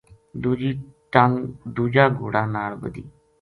[0.41, 0.71] دوجی
[1.13, 1.35] ٹنگ
[1.75, 3.03] دوجا گھوڑا ناڑ بَدھی